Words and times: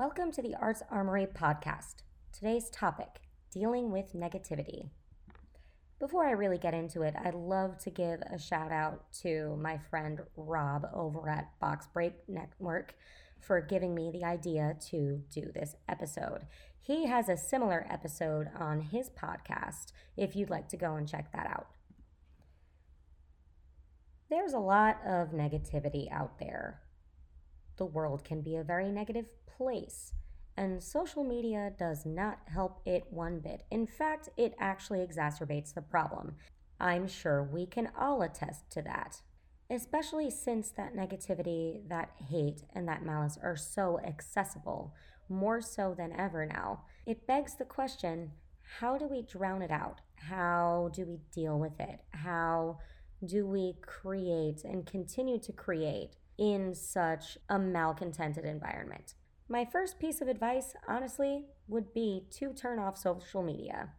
Welcome 0.00 0.32
to 0.32 0.40
the 0.40 0.54
Arts 0.58 0.82
Armory 0.90 1.26
podcast. 1.26 1.96
Today's 2.32 2.70
topic 2.70 3.20
dealing 3.52 3.90
with 3.90 4.14
negativity. 4.14 4.88
Before 5.98 6.24
I 6.24 6.30
really 6.30 6.56
get 6.56 6.72
into 6.72 7.02
it, 7.02 7.14
I'd 7.22 7.34
love 7.34 7.76
to 7.80 7.90
give 7.90 8.22
a 8.22 8.38
shout 8.38 8.72
out 8.72 9.12
to 9.20 9.58
my 9.60 9.76
friend 9.90 10.22
Rob 10.38 10.88
over 10.94 11.28
at 11.28 11.50
Box 11.60 11.86
Break 11.92 12.14
Network 12.26 12.94
for 13.40 13.60
giving 13.60 13.94
me 13.94 14.10
the 14.10 14.24
idea 14.24 14.74
to 14.88 15.20
do 15.30 15.52
this 15.52 15.76
episode. 15.86 16.46
He 16.80 17.04
has 17.04 17.28
a 17.28 17.36
similar 17.36 17.86
episode 17.90 18.48
on 18.58 18.80
his 18.80 19.10
podcast 19.10 19.92
if 20.16 20.34
you'd 20.34 20.48
like 20.48 20.70
to 20.70 20.78
go 20.78 20.94
and 20.94 21.06
check 21.06 21.30
that 21.34 21.46
out. 21.46 21.66
There's 24.30 24.54
a 24.54 24.58
lot 24.60 24.96
of 25.04 25.32
negativity 25.32 26.10
out 26.10 26.38
there 26.38 26.80
the 27.80 27.86
world 27.86 28.22
can 28.22 28.42
be 28.42 28.56
a 28.56 28.62
very 28.62 28.92
negative 28.92 29.26
place. 29.56 30.12
And 30.54 30.82
social 30.82 31.24
media 31.24 31.72
does 31.78 32.04
not 32.04 32.40
help 32.44 32.82
it 32.84 33.04
one 33.08 33.40
bit. 33.40 33.62
In 33.70 33.86
fact, 33.86 34.28
it 34.36 34.54
actually 34.60 34.98
exacerbates 34.98 35.72
the 35.72 35.80
problem. 35.80 36.36
I'm 36.78 37.08
sure 37.08 37.42
we 37.42 37.64
can 37.64 37.88
all 37.98 38.20
attest 38.20 38.70
to 38.72 38.82
that. 38.82 39.22
Especially 39.70 40.30
since 40.30 40.70
that 40.72 40.94
negativity, 40.94 41.88
that 41.88 42.10
hate, 42.28 42.64
and 42.74 42.86
that 42.86 43.02
malice 43.02 43.38
are 43.42 43.56
so 43.56 43.98
accessible, 44.06 44.92
more 45.30 45.62
so 45.62 45.94
than 45.96 46.12
ever 46.12 46.44
now. 46.44 46.82
It 47.06 47.26
begs 47.26 47.54
the 47.56 47.64
question 47.64 48.32
how 48.78 48.98
do 48.98 49.06
we 49.06 49.22
drown 49.22 49.62
it 49.62 49.70
out? 49.70 50.02
How 50.16 50.90
do 50.92 51.06
we 51.06 51.18
deal 51.32 51.58
with 51.58 51.80
it? 51.80 52.00
How 52.10 52.78
do 53.24 53.46
we 53.46 53.76
create 53.80 54.64
and 54.64 54.86
continue 54.86 55.38
to 55.40 55.52
create 55.52 56.16
in 56.40 56.74
such 56.74 57.36
a 57.50 57.58
malcontented 57.58 58.46
environment. 58.46 59.14
My 59.46 59.64
first 59.64 60.00
piece 60.00 60.22
of 60.22 60.28
advice, 60.28 60.74
honestly, 60.88 61.44
would 61.68 61.92
be 61.92 62.24
to 62.38 62.54
turn 62.54 62.78
off 62.78 62.96
social 62.96 63.42
media. 63.42 63.90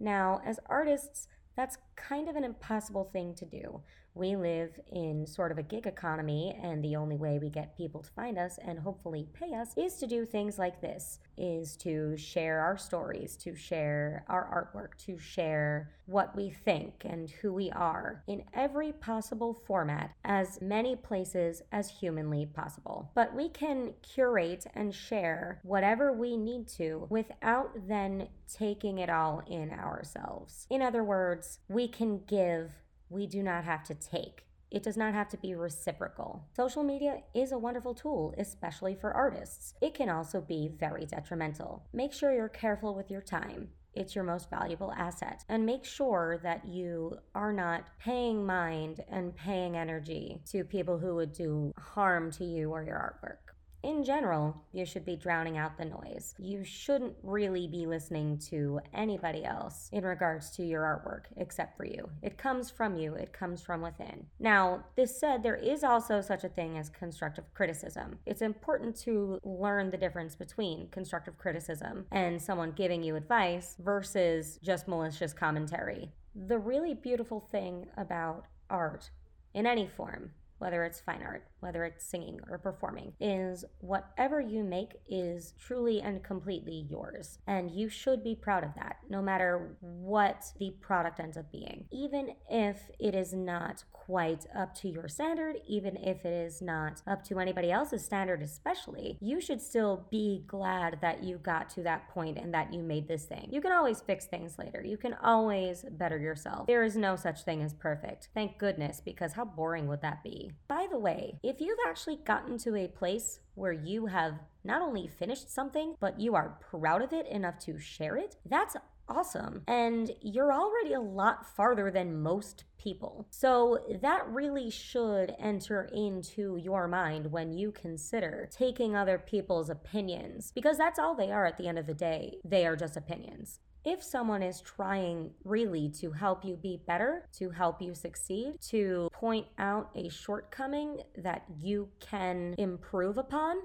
Now, 0.00 0.40
as 0.44 0.58
artists, 0.66 1.28
that's 1.56 1.78
kind 2.08 2.28
of 2.28 2.36
an 2.36 2.44
impossible 2.44 3.10
thing 3.12 3.34
to 3.34 3.44
do. 3.44 3.80
We 4.14 4.34
live 4.34 4.78
in 4.90 5.26
sort 5.26 5.52
of 5.52 5.58
a 5.58 5.62
gig 5.62 5.86
economy, 5.86 6.58
and 6.60 6.82
the 6.82 6.96
only 6.96 7.16
way 7.16 7.38
we 7.38 7.48
get 7.48 7.76
people 7.76 8.02
to 8.02 8.10
find 8.10 8.38
us 8.38 8.58
and 8.64 8.78
hopefully 8.78 9.28
pay 9.32 9.54
us 9.54 9.68
is 9.76 9.94
to 9.98 10.06
do 10.06 10.26
things 10.26 10.58
like 10.58 10.80
this 10.80 11.20
is 11.36 11.76
to 11.76 12.16
share 12.16 12.60
our 12.60 12.76
stories, 12.76 13.36
to 13.36 13.54
share 13.54 14.24
our 14.28 14.68
artwork, 14.74 15.02
to 15.06 15.16
share 15.18 15.90
what 16.06 16.36
we 16.36 16.50
think 16.50 17.02
and 17.04 17.30
who 17.30 17.52
we 17.52 17.70
are 17.70 18.22
in 18.26 18.42
every 18.52 18.92
possible 18.92 19.54
format, 19.54 20.10
as 20.24 20.60
many 20.60 20.96
places 20.96 21.62
as 21.70 21.88
humanly 21.88 22.44
possible. 22.44 23.10
But 23.14 23.34
we 23.34 23.48
can 23.48 23.94
curate 24.02 24.66
and 24.74 24.94
share 24.94 25.60
whatever 25.62 26.12
we 26.12 26.36
need 26.36 26.66
to 26.76 27.06
without 27.08 27.70
then 27.86 28.28
taking 28.52 28.98
it 28.98 29.08
all 29.08 29.42
in 29.46 29.70
ourselves. 29.70 30.66
In 30.68 30.82
other 30.82 31.04
words, 31.04 31.60
we 31.68 31.86
can 31.90 32.22
give 32.26 32.72
we 33.10 33.26
do 33.26 33.42
not 33.42 33.64
have 33.64 33.82
to 33.84 33.94
take. 33.94 34.44
It 34.70 34.84
does 34.84 34.96
not 34.96 35.14
have 35.14 35.28
to 35.30 35.36
be 35.36 35.54
reciprocal. 35.54 36.44
Social 36.56 36.84
media 36.84 37.22
is 37.34 37.50
a 37.50 37.58
wonderful 37.58 37.92
tool, 37.92 38.34
especially 38.38 38.94
for 38.94 39.12
artists. 39.12 39.74
It 39.82 39.94
can 39.94 40.08
also 40.08 40.40
be 40.40 40.70
very 40.78 41.06
detrimental. 41.06 41.84
Make 41.92 42.12
sure 42.12 42.32
you're 42.32 42.48
careful 42.48 42.94
with 42.94 43.10
your 43.10 43.20
time. 43.20 43.70
It's 43.94 44.14
your 44.14 44.22
most 44.22 44.48
valuable 44.48 44.92
asset. 44.92 45.44
And 45.48 45.66
make 45.66 45.84
sure 45.84 46.38
that 46.44 46.64
you 46.68 47.18
are 47.34 47.52
not 47.52 47.88
paying 47.98 48.46
mind 48.46 49.00
and 49.08 49.34
paying 49.34 49.76
energy 49.76 50.40
to 50.52 50.62
people 50.62 50.98
who 50.98 51.16
would 51.16 51.32
do 51.32 51.72
harm 51.76 52.30
to 52.32 52.44
you 52.44 52.70
or 52.70 52.84
your 52.84 52.96
artwork 52.96 53.50
in 53.82 54.04
general, 54.04 54.62
you 54.72 54.84
should 54.84 55.04
be 55.04 55.16
drowning 55.16 55.56
out 55.56 55.78
the 55.78 55.84
noise. 55.84 56.34
You 56.38 56.64
shouldn't 56.64 57.14
really 57.22 57.66
be 57.66 57.86
listening 57.86 58.38
to 58.50 58.80
anybody 58.92 59.44
else 59.44 59.88
in 59.92 60.04
regards 60.04 60.50
to 60.56 60.62
your 60.62 60.82
artwork 60.82 61.24
except 61.36 61.76
for 61.76 61.84
you. 61.84 62.10
It 62.22 62.38
comes 62.38 62.70
from 62.70 62.96
you, 62.96 63.14
it 63.14 63.32
comes 63.32 63.62
from 63.62 63.80
within. 63.80 64.26
Now, 64.38 64.84
this 64.96 65.18
said, 65.18 65.42
there 65.42 65.56
is 65.56 65.82
also 65.84 66.20
such 66.20 66.44
a 66.44 66.48
thing 66.48 66.76
as 66.76 66.90
constructive 66.90 67.52
criticism. 67.54 68.18
It's 68.26 68.42
important 68.42 68.96
to 69.00 69.40
learn 69.44 69.90
the 69.90 69.96
difference 69.96 70.34
between 70.34 70.88
constructive 70.88 71.38
criticism 71.38 72.06
and 72.12 72.40
someone 72.40 72.72
giving 72.72 73.02
you 73.02 73.16
advice 73.16 73.76
versus 73.78 74.58
just 74.62 74.88
malicious 74.88 75.32
commentary. 75.32 76.12
The 76.34 76.58
really 76.58 76.94
beautiful 76.94 77.40
thing 77.40 77.86
about 77.96 78.44
art 78.68 79.10
in 79.54 79.66
any 79.66 79.88
form 79.88 80.30
whether 80.60 80.84
it's 80.84 81.00
fine 81.00 81.22
art, 81.22 81.44
whether 81.60 81.84
it's 81.84 82.04
singing 82.04 82.40
or 82.48 82.58
performing, 82.58 83.12
is 83.20 83.64
whatever 83.80 84.40
you 84.40 84.62
make 84.62 84.92
is 85.08 85.54
truly 85.58 86.00
and 86.00 86.22
completely 86.22 86.86
yours. 86.88 87.38
And 87.46 87.70
you 87.70 87.88
should 87.88 88.22
be 88.22 88.34
proud 88.34 88.62
of 88.62 88.74
that, 88.76 88.98
no 89.08 89.20
matter 89.20 89.76
what 89.80 90.44
the 90.58 90.74
product 90.80 91.18
ends 91.18 91.36
up 91.36 91.50
being. 91.50 91.86
Even 91.90 92.34
if 92.48 92.90
it 92.98 93.14
is 93.14 93.32
not 93.32 93.84
quite 93.92 94.46
up 94.56 94.74
to 94.74 94.88
your 94.88 95.08
standard, 95.08 95.56
even 95.68 95.96
if 95.96 96.24
it 96.24 96.32
is 96.32 96.60
not 96.60 97.00
up 97.06 97.22
to 97.24 97.38
anybody 97.38 97.70
else's 97.70 98.04
standard, 98.04 98.42
especially, 98.42 99.16
you 99.20 99.40
should 99.40 99.62
still 99.62 100.06
be 100.10 100.42
glad 100.46 100.98
that 101.00 101.22
you 101.22 101.38
got 101.38 101.70
to 101.70 101.82
that 101.82 102.08
point 102.08 102.36
and 102.36 102.52
that 102.52 102.72
you 102.72 102.82
made 102.82 103.06
this 103.08 103.24
thing. 103.24 103.48
You 103.52 103.60
can 103.60 103.72
always 103.72 104.00
fix 104.00 104.26
things 104.26 104.58
later, 104.58 104.82
you 104.84 104.96
can 104.96 105.14
always 105.22 105.84
better 105.92 106.18
yourself. 106.18 106.66
There 106.66 106.82
is 106.82 106.96
no 106.96 107.16
such 107.16 107.42
thing 107.44 107.62
as 107.62 107.72
perfect. 107.72 108.28
Thank 108.34 108.58
goodness, 108.58 109.00
because 109.04 109.32
how 109.32 109.44
boring 109.44 109.86
would 109.88 110.02
that 110.02 110.22
be? 110.22 110.49
By 110.68 110.86
the 110.90 110.98
way, 110.98 111.38
if 111.42 111.60
you've 111.60 111.78
actually 111.86 112.16
gotten 112.24 112.58
to 112.58 112.76
a 112.76 112.88
place 112.88 113.40
where 113.54 113.72
you 113.72 114.06
have 114.06 114.34
not 114.64 114.82
only 114.82 115.08
finished 115.08 115.52
something, 115.52 115.94
but 116.00 116.20
you 116.20 116.34
are 116.34 116.58
proud 116.70 117.02
of 117.02 117.12
it 117.12 117.26
enough 117.26 117.58
to 117.60 117.78
share 117.78 118.16
it, 118.16 118.36
that's 118.44 118.76
awesome. 119.08 119.62
And 119.66 120.12
you're 120.20 120.52
already 120.52 120.92
a 120.92 121.00
lot 121.00 121.44
farther 121.44 121.90
than 121.90 122.22
most 122.22 122.64
people. 122.78 123.26
So 123.30 123.80
that 124.00 124.26
really 124.28 124.70
should 124.70 125.34
enter 125.38 125.90
into 125.92 126.56
your 126.56 126.88
mind 126.88 127.32
when 127.32 127.52
you 127.52 127.72
consider 127.72 128.48
taking 128.50 128.94
other 128.94 129.18
people's 129.18 129.68
opinions, 129.68 130.52
because 130.54 130.78
that's 130.78 130.98
all 130.98 131.14
they 131.14 131.32
are 131.32 131.44
at 131.44 131.58
the 131.58 131.66
end 131.66 131.78
of 131.78 131.86
the 131.86 131.94
day. 131.94 132.38
They 132.44 132.66
are 132.66 132.76
just 132.76 132.96
opinions. 132.96 133.60
If 133.84 134.02
someone 134.02 134.42
is 134.42 134.60
trying 134.60 135.30
really 135.44 135.88
to 136.00 136.12
help 136.12 136.44
you 136.44 136.56
be 136.56 136.82
better, 136.86 137.26
to 137.38 137.50
help 137.50 137.80
you 137.80 137.94
succeed, 137.94 138.60
to 138.68 139.08
point 139.12 139.46
out 139.58 139.90
a 139.94 140.08
shortcoming 140.10 141.02
that 141.16 141.44
you 141.58 141.88
can 141.98 142.54
improve 142.58 143.16
upon, 143.16 143.56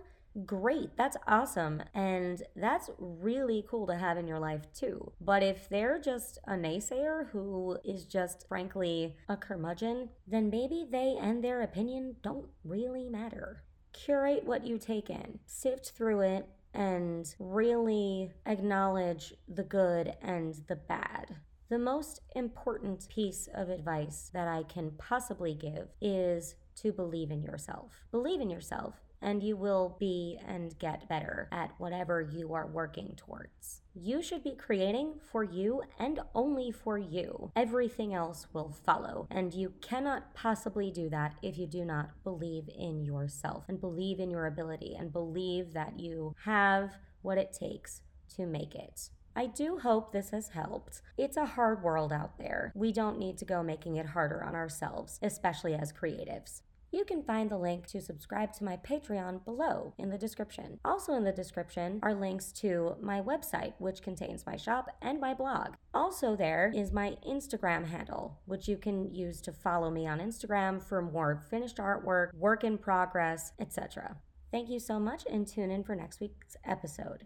great. 0.45 0.95
That's 0.97 1.17
awesome. 1.27 1.83
And 1.93 2.41
that's 2.55 2.89
really 2.97 3.65
cool 3.69 3.87
to 3.87 3.95
have 3.95 4.17
in 4.17 4.27
your 4.27 4.39
life 4.39 4.71
too. 4.73 5.11
But 5.19 5.43
if 5.43 5.69
they're 5.69 5.99
just 5.99 6.39
a 6.45 6.53
naysayer 6.53 7.29
who 7.29 7.77
is 7.83 8.05
just 8.05 8.47
frankly 8.47 9.17
a 9.29 9.37
curmudgeon, 9.37 10.09
then 10.27 10.49
maybe 10.49 10.87
they 10.89 11.17
and 11.19 11.43
their 11.43 11.61
opinion 11.61 12.15
don't 12.21 12.47
really 12.63 13.09
matter. 13.09 13.63
Curate 13.93 14.45
what 14.45 14.65
you 14.65 14.77
take 14.77 15.09
in, 15.09 15.39
sift 15.45 15.91
through 15.91 16.21
it, 16.21 16.49
and 16.75 17.33
really 17.39 18.31
acknowledge 18.45 19.33
the 19.47 19.63
good 19.63 20.13
and 20.21 20.55
the 20.67 20.75
bad. 20.75 21.35
The 21.69 21.79
most 21.79 22.21
important 22.35 23.07
piece 23.09 23.49
of 23.55 23.69
advice 23.69 24.29
that 24.33 24.47
I 24.47 24.63
can 24.63 24.91
possibly 24.97 25.55
give 25.55 25.87
is 25.99 26.55
to 26.81 26.91
believe 26.91 27.31
in 27.31 27.41
yourself. 27.41 28.05
Believe 28.11 28.41
in 28.41 28.49
yourself 28.49 28.93
and 29.25 29.41
you 29.41 29.57
will 29.57 29.97
be 29.99 30.39
and 30.47 30.77
get 30.77 31.09
better 31.09 31.49
at 31.51 31.73
whatever 31.79 32.21
you 32.21 32.53
are 32.53 32.67
working 32.67 33.15
towards. 33.17 33.81
You 33.95 34.21
should 34.21 34.43
be 34.43 34.55
creating 34.55 35.15
for 35.31 35.43
you 35.43 35.81
and 35.97 36.19
only 36.35 36.71
for 36.71 36.97
you. 36.97 37.51
Everything 37.55 38.13
else 38.13 38.45
will 38.53 38.71
follow, 38.85 39.27
and 39.31 39.53
you 39.53 39.73
cannot 39.81 40.35
possibly 40.35 40.91
do 40.91 41.09
that 41.09 41.33
if 41.41 41.57
you 41.57 41.65
do 41.65 41.83
not 41.83 42.11
believe 42.23 42.69
in 42.77 43.03
yourself 43.03 43.65
and 43.67 43.81
believe 43.81 44.19
in 44.19 44.29
your 44.29 44.45
ability 44.45 44.95
and 44.97 45.11
believe 45.11 45.73
that 45.73 45.99
you 45.99 46.35
have 46.43 46.95
what 47.23 47.39
it 47.39 47.51
takes 47.51 48.01
to 48.35 48.45
make 48.45 48.75
it. 48.75 49.09
I 49.35 49.47
do 49.47 49.79
hope 49.79 50.11
this 50.11 50.29
has 50.29 50.49
helped. 50.49 51.01
It's 51.17 51.35
a 51.35 51.45
hard 51.45 51.83
world 51.83 52.13
out 52.13 52.37
there. 52.37 52.71
We 52.73 52.93
don't 52.93 53.19
need 53.19 53.37
to 53.39 53.45
go 53.45 53.63
making 53.63 53.97
it 53.97 54.05
harder 54.05 54.43
on 54.43 54.55
ourselves, 54.55 55.19
especially 55.21 55.73
as 55.73 55.91
creatives. 55.91 56.61
You 56.95 57.03
can 57.03 57.23
find 57.23 57.49
the 57.49 57.57
link 57.57 57.87
to 57.87 57.99
subscribe 57.99 58.53
to 58.53 58.63
my 58.63 58.77
Patreon 58.77 59.43
below 59.43 59.93
in 59.97 60.11
the 60.11 60.17
description. 60.17 60.79
Also, 60.85 61.13
in 61.15 61.25
the 61.25 61.33
description 61.33 61.99
are 62.01 62.13
links 62.13 62.53
to 62.53 62.95
my 63.01 63.19
website, 63.19 63.73
which 63.79 64.01
contains 64.01 64.45
my 64.45 64.55
shop 64.55 64.87
and 65.01 65.19
my 65.19 65.33
blog. 65.33 65.73
Also, 65.93 66.37
there 66.37 66.71
is 66.73 66.93
my 66.93 67.17
Instagram 67.27 67.85
handle, 67.85 68.39
which 68.45 68.69
you 68.69 68.77
can 68.77 69.13
use 69.13 69.41
to 69.41 69.51
follow 69.51 69.91
me 69.91 70.07
on 70.07 70.19
Instagram 70.19 70.81
for 70.81 71.01
more 71.01 71.43
finished 71.49 71.79
artwork, 71.79 72.33
work 72.33 72.63
in 72.63 72.77
progress, 72.77 73.51
etc. 73.59 74.15
Thank 74.49 74.69
you 74.69 74.79
so 74.79 74.97
much, 74.97 75.25
and 75.29 75.45
tune 75.45 75.71
in 75.71 75.83
for 75.83 75.97
next 75.97 76.21
week's 76.21 76.55
episode. 76.63 77.25